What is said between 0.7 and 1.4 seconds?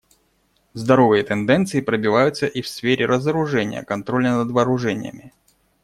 Здоровые